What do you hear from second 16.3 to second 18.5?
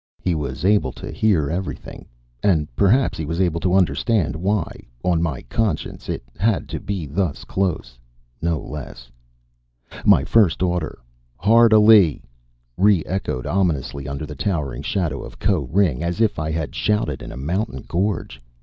I had shouted in a mountain gorge.